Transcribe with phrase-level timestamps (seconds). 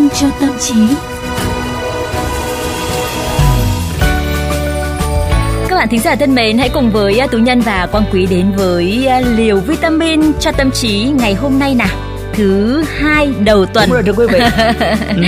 [0.00, 0.74] sinh cho tâm trí.
[5.68, 8.26] Các bạn thính giả thân mến, hãy cùng với à, Tú Nhân và Quang Quý
[8.26, 12.09] đến với à, liều vitamin cho tâm trí ngày hôm nay nào
[12.40, 14.38] thứ hai đầu tuần Đúng rồi thưa quý vị
[15.16, 15.22] ừ,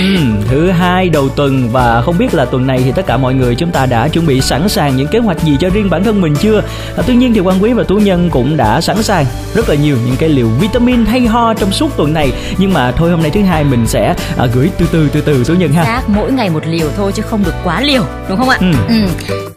[0.49, 3.55] Thứ hai đầu tuần Và không biết là tuần này thì tất cả mọi người
[3.55, 6.21] chúng ta đã chuẩn bị sẵn sàng những kế hoạch gì cho riêng bản thân
[6.21, 6.61] mình chưa
[6.97, 9.75] à, Tuy nhiên thì quan quý và tú nhân cũng đã sẵn sàng rất là
[9.75, 13.21] nhiều những cái liều vitamin hay ho trong suốt tuần này Nhưng mà thôi hôm
[13.21, 16.01] nay thứ hai mình sẽ à, gửi từ từ từ từ tú nhân ha Xác
[16.07, 18.57] mỗi ngày một liều thôi chứ không được quá liều đúng không ạ?
[18.61, 18.71] Ừ.
[18.87, 19.52] ừ.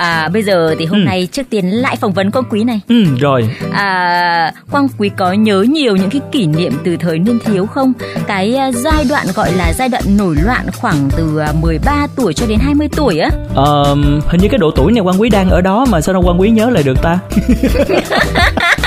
[0.00, 1.04] À, bây giờ thì hôm Ừ.
[1.04, 2.80] nay trước tiên lại phỏng vấn Quang Quý này.
[2.88, 7.38] Ừ rồi À, Quang Quý có nhớ nhiều những cái kỷ niệm từ thời niên
[7.44, 7.92] thiếu không?
[8.26, 12.34] Cái à, giai đoạn gọi là giai đoạn nổi loạn khoảng từ à, 13 tuổi
[12.34, 13.30] cho đến 20 tuổi á.
[13.54, 13.94] Ờ,
[14.28, 16.40] Hình như cái độ tuổi này quan quý đang ở đó Mà sao đâu quan
[16.40, 17.18] quý nhớ lại được ta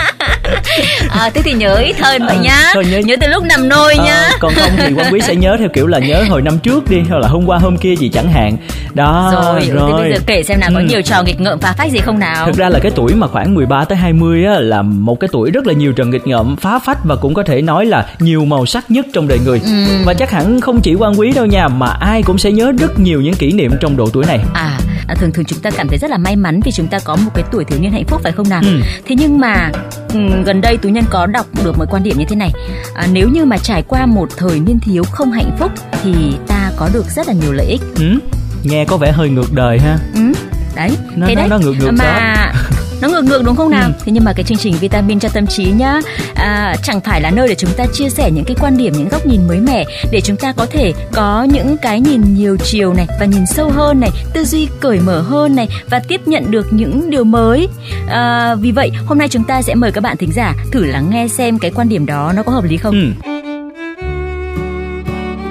[1.10, 2.74] À, thế thì nhớ ít hơn vậy À, nhá.
[2.92, 4.22] nhớ- nhớ từ lúc nằm nôi nhá.
[4.32, 6.90] Ờ, còn không thì quan quý sẽ nhớ theo kiểu là nhớ hồi năm trước
[6.90, 8.58] đi hoặc là hôm qua hôm kia gì chẳng hạn
[8.94, 10.86] đó rồi, thế bây giờ kể xem nào có Ừ.
[10.86, 12.46] nhiều trò nghịch ngợm phá phách gì không nào?
[12.46, 15.52] Thực ra là cái tuổi mà khoảng 13 tới 20 á là một cái tuổi
[15.52, 18.46] rất là nhiều trò nghịch ngợm, phá phách và cũng có thể nói là nhiều
[18.46, 19.62] màu sắc nhất trong đời người.
[19.66, 19.72] Ừ.
[20.06, 23.00] Và chắc hẳn không chỉ quan quý đâu nha, mà ai cũng sẽ nhớ rất
[23.00, 24.40] nhiều những kỷ niệm trong độ tuổi này.
[24.54, 24.78] À,
[25.08, 27.16] à, thường thường chúng ta cảm thấy rất là may mắn vì chúng ta có
[27.16, 28.62] một cái tuổi thiếu niên hạnh phúc phải không nào?
[28.66, 28.80] Ừ.
[29.06, 29.72] Thế nhưng mà
[30.14, 32.52] ừm, gần đây tú nhân có đọc được một quan điểm như thế này.
[32.96, 35.72] À, nếu như mà trải qua một thời niên thiếu không hạnh phúc
[36.04, 36.14] thì
[36.48, 37.82] ta có được rất là nhiều lợi ích.
[37.96, 38.20] Ừ?
[38.64, 39.98] Nghe có vẻ hơi ngược đời ha.
[40.16, 40.22] Ừ,
[40.76, 40.90] đấy.
[41.16, 41.50] Nó- thế nó- đấy.
[41.50, 42.33] nó ngược ngược mà
[43.04, 43.88] nó ngược ngược đúng không nào?
[43.88, 43.94] Ừ.
[44.06, 46.00] Thế nhưng mà cái chương trình vitamin cho tâm trí nhá,
[46.36, 49.10] à, chẳng phải là nơi để chúng ta chia sẻ những cái quan điểm, những
[49.10, 52.94] góc nhìn mới mẻ để chúng ta có thể có những cái nhìn nhiều chiều
[52.94, 56.52] này và nhìn sâu hơn này, tư duy cởi mở hơn này và tiếp nhận
[56.52, 57.68] được những điều mới.
[58.10, 61.10] À, vì vậy hôm nay chúng ta sẽ mời các bạn thính giả thử lắng
[61.10, 63.14] nghe xem cái quan điểm đó nó có hợp lý không.
[63.24, 63.33] Ừ.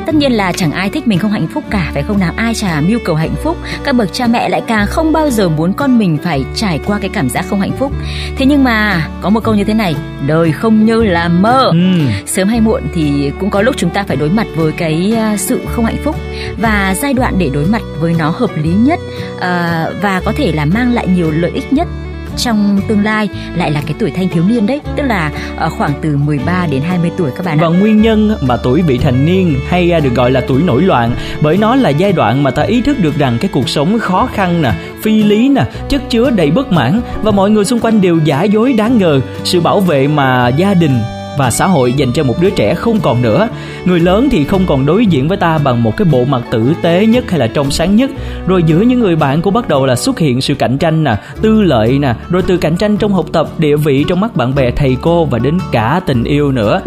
[0.06, 2.32] Tất nhiên là chẳng ai thích mình không hạnh phúc cả phải không nào?
[2.36, 3.56] Ai chả mưu cầu hạnh phúc.
[3.84, 6.98] Các bậc cha mẹ lại càng không bao giờ muốn con mình phải trải qua
[6.98, 7.92] cái cảm giác không hạnh phúc.
[8.36, 9.96] Thế nhưng mà có một câu như thế này
[10.26, 11.70] Đời không như là mơ.
[11.72, 11.78] Ừ.
[12.26, 15.36] Sớm hay muộn thì cũng có lúc chúng ta phải đối mặt với cái à,
[15.36, 16.16] sự không hạnh phúc
[16.58, 19.00] Và giai đoạn để đối mặt với nó hợp lý nhất
[19.40, 21.88] à, Và có thể là mang lại nhiều lợi ích nhất
[22.36, 25.92] trong tương lai lại là cái tuổi thanh thiếu niên đấy tức là ờ, khoảng
[26.02, 27.62] từ 13 đến 20 tuổi các bạn ạ.
[27.62, 30.82] Và nguyên nhân mà tuổi vị thành niên hay à, được gọi là tuổi nổi
[30.82, 33.98] loạn bởi nó là giai đoạn mà ta ý thức được rằng cái cuộc sống
[33.98, 34.72] khó khăn nè,
[35.02, 38.42] phi lý nè, chất chứa đầy bất mãn và mọi người xung quanh đều giả
[38.42, 40.98] dối đáng ngờ, sự bảo vệ mà gia đình
[41.38, 43.48] và xã hội dành cho một đứa trẻ không còn nữa.
[43.84, 46.72] Người lớn thì không còn đối diện với ta bằng một cái bộ mặt tử
[46.82, 48.10] tế nhất hay là trong sáng nhất.
[48.46, 51.16] Rồi giữa những người bạn cũng bắt đầu là xuất hiện sự cạnh tranh nè,
[51.42, 54.54] tư lợi nè, rồi từ cạnh tranh trong học tập, địa vị trong mắt bạn
[54.54, 56.80] bè, thầy cô và đến cả tình yêu nữa.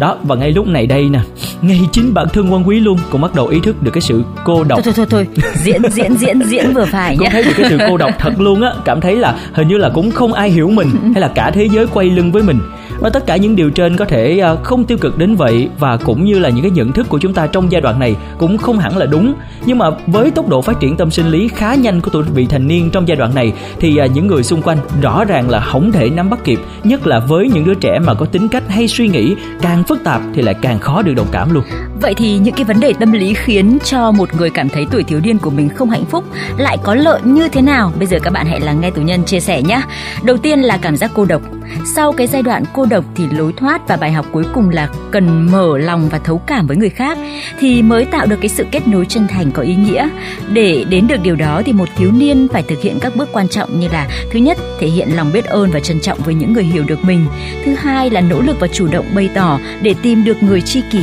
[0.00, 1.20] Đó, và ngay lúc này đây nè,
[1.62, 4.22] ngay chính bản thân quan quý luôn cũng bắt đầu ý thức được cái sự
[4.44, 7.28] cô độc Thôi thôi thôi thôi, diễn diễn diễn diễn vừa phải nhé.
[7.32, 9.88] thấy được cái sự cô độc thật luôn á cảm thấy là hình như là
[9.88, 12.60] cũng không ai hiểu mình hay là cả thế giới quay lưng với mình
[13.02, 15.96] và tất cả những điều trên có thể ờ, không tiêu cực đến vậy và
[15.96, 18.58] cũng như là những cái nhận thức của chúng ta trong giai đoạn này cũng
[18.58, 19.34] không hẳn là đúng
[19.66, 22.46] nhưng mà với tốc độ phát triển tâm sinh lý khá nhanh của tuổi vị
[22.46, 25.60] thành niên trong giai đoạn này thì ờ, những người xung quanh rõ ràng là
[25.60, 28.62] không thể nắm bắt kịp, nhất là với những đứa trẻ mà có tính cách
[28.68, 31.64] hay suy nghĩ càng phức tạp thì lại càng khó được đồng cảm luôn
[32.02, 35.02] Vậy thì những cái vấn đề tâm lý khiến cho một người cảm thấy tuổi
[35.02, 36.24] thiếu niên của mình không hạnh phúc
[36.56, 37.92] lại có lợi như thế nào?
[37.98, 39.82] Bây giờ các bạn hãy lắng nghe tù nhân chia sẻ nhé.
[40.22, 41.42] Đầu tiên là cảm giác cô độc.
[41.96, 44.88] Sau cái giai đoạn cô độc thì lối thoát và bài học cuối cùng là
[45.10, 47.18] cần mở lòng và thấu cảm với người khác,
[47.60, 50.08] thì mới tạo được cái sự kết nối chân thành có ý nghĩa.
[50.52, 53.48] Để đến được điều đó thì một thiếu niên phải thực hiện các bước quan
[53.48, 56.52] trọng như là, thứ nhất, thể hiện lòng biết ơn và trân trọng với những
[56.52, 57.26] người hiểu được mình.
[57.64, 60.80] Thứ hai là nỗ lực và chủ động bày tỏ để tìm được người tri
[60.92, 61.02] kỷ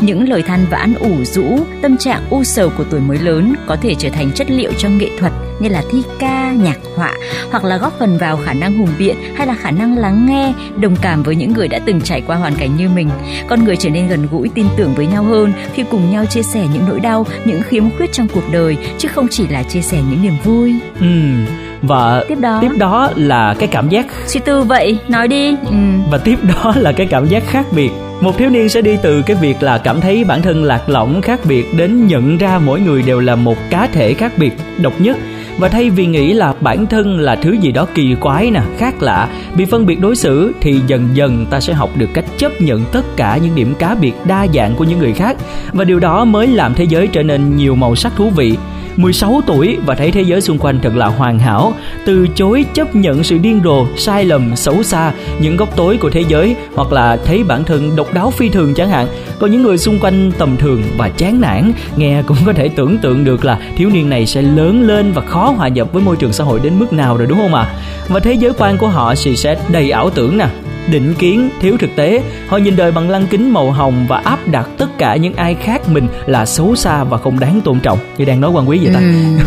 [0.00, 3.76] những lời than vãn ủ rũ, tâm trạng u sầu của tuổi mới lớn có
[3.76, 7.14] thể trở thành chất liệu cho nghệ thuật như là thi ca, nhạc họa
[7.50, 10.52] hoặc là góp phần vào khả năng hùng biện hay là khả năng lắng nghe,
[10.76, 13.10] đồng cảm với những người đã từng trải qua hoàn cảnh như mình.
[13.48, 16.42] Con người trở nên gần gũi, tin tưởng với nhau hơn khi cùng nhau chia
[16.42, 19.82] sẻ những nỗi đau, những khiếm khuyết trong cuộc đời chứ không chỉ là chia
[19.82, 20.74] sẻ những niềm vui.
[21.00, 21.46] Ừm,
[21.82, 25.54] và Tiếp đó, tiếp đó là cái cảm giác suy tư vậy, nói đi.
[25.64, 26.02] Ừm.
[26.10, 29.22] và tiếp đó là cái cảm giác khác biệt một thiếu niên sẽ đi từ
[29.22, 32.80] cái việc là cảm thấy bản thân lạc lõng, khác biệt đến nhận ra mỗi
[32.80, 35.16] người đều là một cá thể khác biệt, độc nhất.
[35.58, 39.02] Và thay vì nghĩ là bản thân là thứ gì đó kỳ quái nè, khác
[39.02, 42.60] lạ, bị phân biệt đối xử, thì dần dần ta sẽ học được cách chấp
[42.60, 45.36] nhận tất cả những điểm cá biệt đa dạng của những người khác.
[45.72, 48.56] Và điều đó mới làm thế giới trở nên nhiều màu sắc thú vị.
[48.98, 51.72] 16 tuổi và thấy thế giới xung quanh thật là hoàn hảo,
[52.04, 56.10] từ chối chấp nhận sự điên rồ, sai lầm, xấu xa, những góc tối của
[56.10, 59.06] thế giới hoặc là thấy bản thân độc đáo phi thường chẳng hạn.
[59.38, 62.98] có những người xung quanh tầm thường và chán nản, nghe cũng có thể tưởng
[62.98, 66.16] tượng được là thiếu niên này sẽ lớn lên và khó hòa nhập với môi
[66.16, 67.62] trường xã hội đến mức nào rồi đúng không ạ?
[67.62, 67.74] À?
[68.08, 70.48] Và thế giới quan của họ thì sẽ đầy ảo tưởng nè,
[70.90, 72.22] định kiến, thiếu thực tế.
[72.48, 75.54] Họ nhìn đời bằng lăng kính màu hồng và áp đặt tất cả những ai
[75.54, 77.98] khác mình là xấu xa và không đáng tôn trọng.
[78.18, 79.00] Như đang nói quan quý vậy ta.
[79.00, 79.38] Ừ.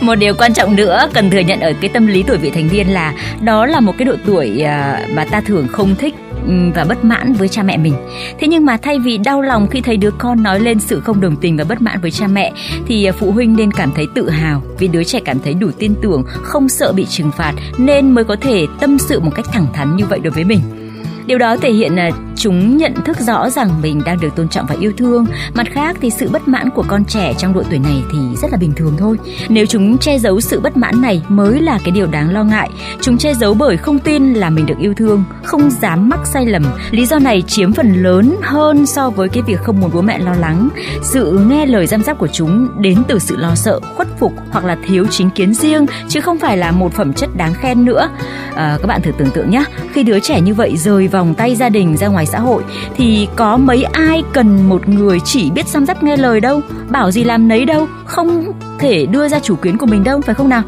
[0.00, 2.68] một điều quan trọng nữa cần thừa nhận ở cái tâm lý tuổi vị thành
[2.72, 6.14] niên là đó là một cái độ tuổi à, mà ta thường không thích
[6.74, 7.94] và bất mãn với cha mẹ mình.
[8.40, 11.20] Thế nhưng mà thay vì đau lòng khi thấy đứa con nói lên sự không
[11.20, 12.52] đồng tình và bất mãn với cha mẹ
[12.86, 15.70] thì à, phụ huynh nên cảm thấy tự hào vì đứa trẻ cảm thấy đủ
[15.78, 19.46] tin tưởng, không sợ bị trừng phạt nên mới có thể tâm sự một cách
[19.52, 20.60] thẳng thắn như vậy đối với mình.
[21.26, 24.66] Điều đó thể hiện là chúng nhận thức rõ rằng mình đang được tôn trọng
[24.66, 25.26] và yêu thương.
[25.54, 28.50] Mặt khác thì sự bất mãn của con trẻ trong độ tuổi này thì rất
[28.50, 29.18] là bình thường thôi.
[29.48, 32.70] Nếu chúng che giấu sự bất mãn này mới là cái điều đáng lo ngại.
[33.00, 36.46] Chúng che giấu bởi không tin là mình được yêu thương, không dám mắc sai
[36.46, 36.64] lầm.
[36.90, 40.18] Lý do này chiếm phần lớn hơn so với cái việc không muốn bố mẹ
[40.18, 40.68] lo lắng.
[41.02, 44.64] Sự nghe lời giam giáp của chúng đến từ sự lo sợ, khuất phục hoặc
[44.64, 48.08] là thiếu chính kiến riêng chứ không phải là một phẩm chất đáng khen nữa.
[48.54, 51.56] À, các bạn thử tưởng tượng nhé, khi đứa trẻ như vậy rời vòng tay
[51.56, 52.62] gia đình ra ngoài xã hội
[52.94, 56.60] thì có mấy ai cần một người chỉ biết xăm dắp nghe lời đâu?
[56.88, 60.34] Bảo gì làm nấy đâu không thể đưa ra chủ kiến của mình đâu phải
[60.34, 60.62] không nào?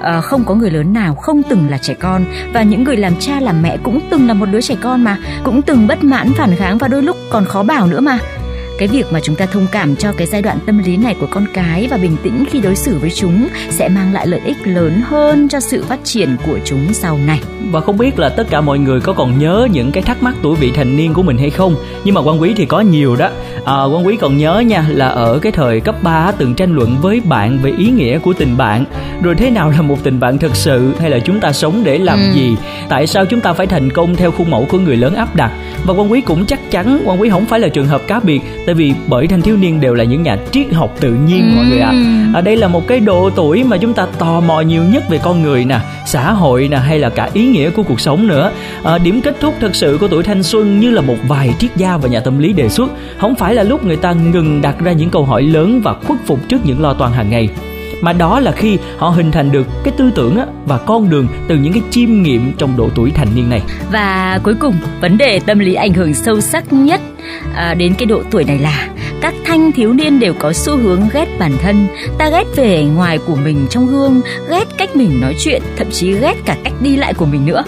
[0.00, 2.24] À, không có người lớn nào không từng là trẻ con
[2.54, 5.18] và những người làm cha làm mẹ cũng từng là một đứa trẻ con mà
[5.44, 8.18] cũng từng bất mãn phản kháng và đôi lúc còn khó bảo nữa mà
[8.80, 11.26] cái việc mà chúng ta thông cảm cho cái giai đoạn tâm lý này của
[11.30, 14.56] con cái và bình tĩnh khi đối xử với chúng sẽ mang lại lợi ích
[14.64, 17.40] lớn hơn cho sự phát triển của chúng sau này.
[17.70, 20.34] Và không biết là tất cả mọi người có còn nhớ những cái thắc mắc
[20.42, 21.76] tuổi vị thành niên của mình hay không?
[22.04, 23.30] Nhưng mà quan quý thì có nhiều đó.
[23.64, 26.96] À, quan quý còn nhớ nha là ở cái thời cấp 3 từng tranh luận
[27.02, 28.84] với bạn về ý nghĩa của tình bạn.
[29.22, 30.92] Rồi thế nào là một tình bạn thực sự?
[31.00, 32.32] Hay là chúng ta sống để làm ừ.
[32.34, 32.56] gì?
[32.88, 35.50] Tại sao chúng ta phải thành công theo khuôn mẫu của người lớn áp đặt?
[35.86, 38.40] Và quan quý cũng chắc chắn quan quý không phải là trường hợp cá biệt
[38.70, 41.56] tại vì bởi thanh thiếu niên đều là những nhà triết học tự nhiên ừ.
[41.56, 42.30] mọi người ạ à.
[42.34, 45.18] ở đây là một cái độ tuổi mà chúng ta tò mò nhiều nhất về
[45.22, 48.50] con người nè xã hội nè hay là cả ý nghĩa của cuộc sống nữa
[48.84, 51.76] à, điểm kết thúc thật sự của tuổi thanh xuân như là một vài triết
[51.76, 54.80] gia và nhà tâm lý đề xuất không phải là lúc người ta ngừng đặt
[54.80, 57.48] ra những câu hỏi lớn và khuất phục trước những lo toan hàng ngày
[58.00, 61.26] mà đó là khi họ hình thành được cái tư tưởng á, và con đường
[61.48, 63.62] từ những cái chiêm nghiệm trong độ tuổi thành niên này
[63.92, 67.00] và cuối cùng vấn đề tâm lý ảnh hưởng sâu sắc nhất
[67.54, 68.88] à, đến cái độ tuổi này là
[69.20, 71.86] các thanh thiếu niên đều có xu hướng ghét bản thân.
[72.18, 74.20] Ta ghét vẻ ngoài của mình trong gương
[74.50, 77.64] ghét cách mình nói chuyện, thậm chí ghét cả cách đi lại của mình nữa.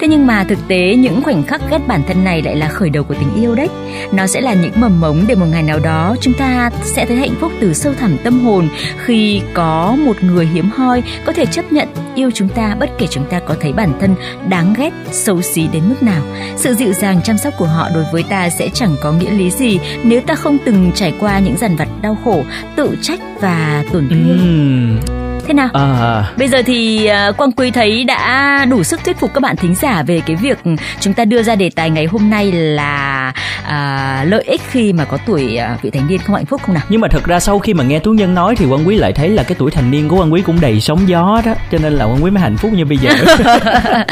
[0.00, 2.90] Thế nhưng mà thực tế, những khoảnh khắc ghét bản thân này lại là khởi
[2.90, 3.68] đầu của tình yêu đấy.
[4.12, 7.16] Nó sẽ là những mầm mống để một ngày nào đó chúng ta sẽ thấy
[7.16, 8.68] hạnh phúc từ sâu thẳm tâm hồn
[9.04, 13.06] khi có một người hiếm hoi có thể chấp nhận yêu chúng ta bất kể
[13.10, 14.14] chúng ta có thấy bản thân
[14.48, 16.22] đáng ghét, xấu xí đến mức nào.
[16.56, 19.50] Sự dịu dàng chăm sóc của họ đối với ta sẽ chẳng có nghĩa lý
[19.50, 22.44] gì nếu ta không từng trải qua những dằn vặt đau khổ,
[22.76, 24.98] tự trách và tổn thương.
[25.06, 25.15] Uhm
[25.46, 25.68] thế nào?
[25.72, 26.24] À.
[26.38, 29.74] bây giờ thì uh, quang quý thấy đã đủ sức thuyết phục các bạn thính
[29.74, 30.58] giả về cái việc
[31.00, 33.32] chúng ta đưa ra đề tài ngày hôm nay là
[33.66, 36.74] uh, lợi ích khi mà có tuổi uh, vị thành niên không hạnh phúc không
[36.74, 36.84] nào?
[36.88, 39.12] Nhưng mà thật ra sau khi mà nghe tú nhân nói thì quang quý lại
[39.12, 41.54] thấy là cái tuổi thành niên của quang quý cũng đầy sóng gió đó.
[41.72, 43.10] Cho nên là quang quý mới hạnh phúc như bây giờ.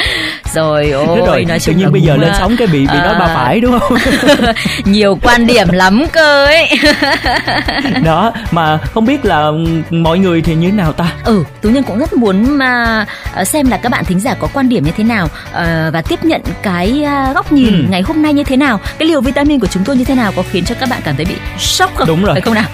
[0.55, 3.05] Rồi ôi rồi nói tự nhiên bây giờ lên sóng cái bị bị à...
[3.05, 3.99] nói ba phải đúng không?
[4.85, 6.69] Nhiều quan điểm lắm cơ ấy.
[8.05, 9.51] Đó mà không biết là
[9.91, 13.45] mọi người thì như thế nào ta ừ tú nhân cũng rất muốn mà ờ,
[13.45, 16.25] xem là các bạn thính giả có quan điểm như thế nào uh, và tiếp
[16.25, 17.85] nhận cái uh, góc nhìn ừ.
[17.91, 20.33] ngày hôm nay như thế nào cái liều vitamin của chúng tôi như thế nào
[20.37, 22.09] có khiến cho các bạn cảm thấy bị sốc không?
[22.09, 22.35] Đúng rồi.
[22.35, 22.69] Phải không nào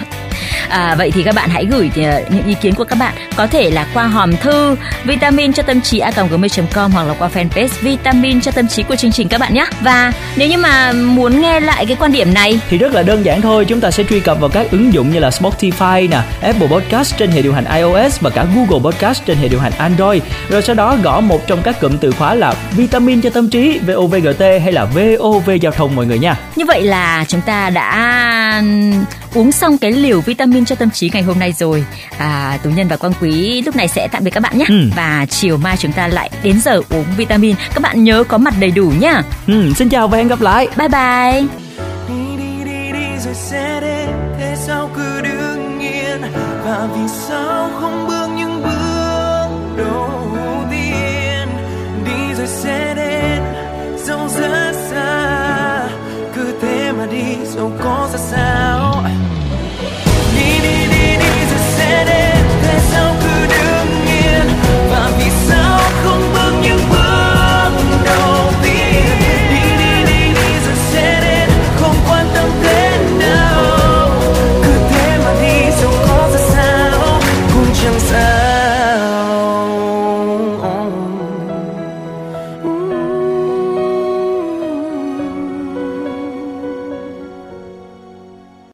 [0.68, 3.14] à, vậy thì các bạn hãy gửi uh, những ý kiến của các bạn.
[3.36, 7.28] Có thể là qua hòm thư vitamin cho tâm trí a gmail.com hoặc là qua
[7.34, 9.66] fanpage vitamin cho tâm trí của chương trình các bạn nhé.
[9.80, 13.24] Và nếu như mà muốn nghe lại cái quan điểm này thì rất là đơn
[13.24, 16.20] giản thôi chúng ta sẽ truy cập vào các ứng dụng như là Spotify nè
[16.42, 19.72] Apple Podcast trên hệ điều hành iOS và cả Google Podcast trên hệ điều hành
[19.78, 20.22] Android.
[20.48, 23.78] Rồi sau đó gõ một trong các cụm từ khóa là vitamin cho tâm trí
[23.78, 26.36] VOVGT hay là VOV giao thông mọi người nha.
[26.56, 28.62] Như vậy là chúng ta đã
[29.34, 31.84] uống xong cái liều vitamin cho tâm trí ngày hôm nay rồi.
[32.18, 34.64] À, tú nhân và quang quý lúc này sẽ tạm biệt các bạn nhé.
[34.68, 34.90] Ừ.
[34.96, 37.56] và chiều mai chúng ta lại đến giờ uống vitamin.
[37.74, 39.22] Các bạn nhớ có mặt đầy đủ nhá.
[39.46, 40.68] Ừ, xin chào và hẹn gặp lại.
[40.76, 41.42] Bye bye.
[46.64, 48.09] Và vì sao không